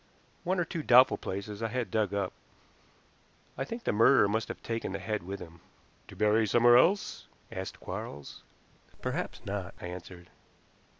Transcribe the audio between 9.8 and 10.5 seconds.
answered.